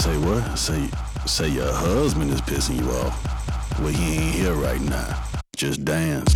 Say 0.00 0.16
what? 0.16 0.58
Say 0.58 0.88
say 1.26 1.48
your 1.50 1.70
husband 1.70 2.30
is 2.30 2.40
pissing 2.40 2.80
you 2.80 2.90
off. 2.90 3.78
Well, 3.80 3.88
he 3.88 4.14
ain't 4.14 4.34
here 4.34 4.54
right 4.54 4.80
now. 4.80 5.22
Just 5.54 5.84
dance. 5.84 6.34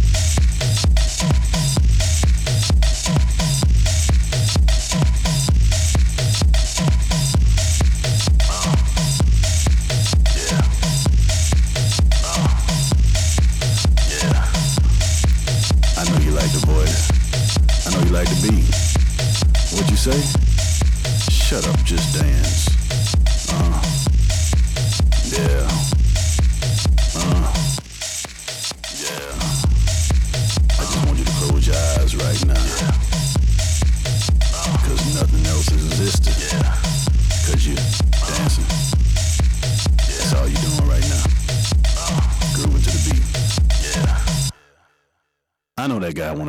Uh, 8.51 8.77
I 15.97 16.05
know 16.05 16.21
you 16.21 16.33
like 18.13 18.29
the 18.29 18.41
beat. 18.43 18.69
What'd 19.73 19.91
you 19.91 19.97
say? 19.97 20.54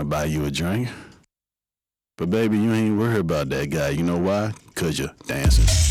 to 0.05 0.09
buy 0.09 0.25
you 0.25 0.45
a 0.45 0.51
drink. 0.51 0.87
But 2.17 2.29
baby, 2.29 2.57
you 2.57 2.71
ain't 2.73 2.97
worried 2.97 3.19
about 3.19 3.49
that 3.49 3.69
guy. 3.69 3.89
You 3.89 4.03
know 4.03 4.17
why? 4.17 4.53
Cause 4.75 4.99
you're 4.99 5.13
dancing. 5.27 5.84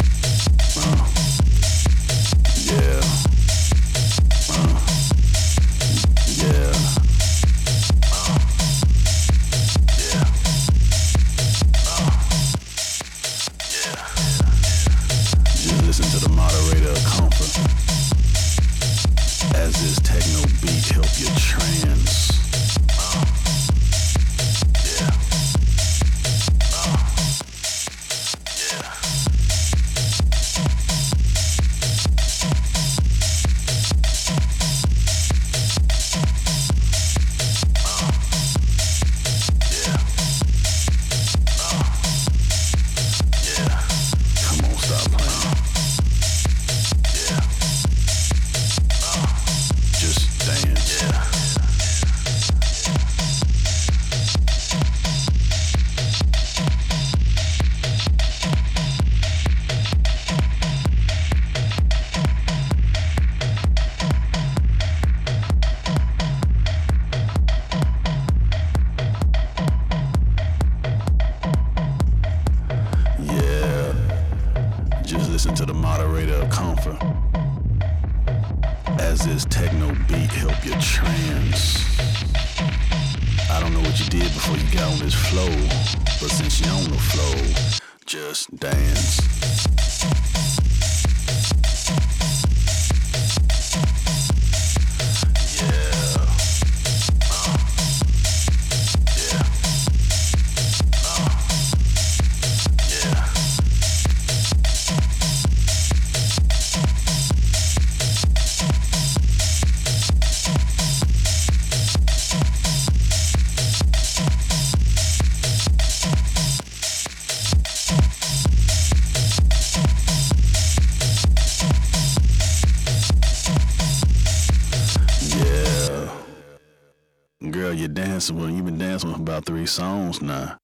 you're 127.84 127.92
dancing 127.92 128.36
with 128.36 128.46
them. 128.46 128.56
You've 128.56 128.64
been 128.64 128.78
dancing 128.78 129.10
with 129.10 129.20
about 129.20 129.44
three 129.44 129.66
songs 129.66 130.22
now. 130.22 130.56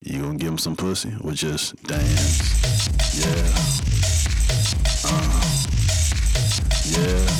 You 0.00 0.22
gonna 0.22 0.38
give 0.38 0.46
them 0.46 0.58
some 0.58 0.76
pussy 0.76 1.12
or 1.24 1.32
just 1.32 1.74
dance? 1.82 3.18
Yeah. 3.18 3.50
Uh, 5.04 5.42
yeah. 6.86 7.35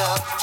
yourself 0.00 0.39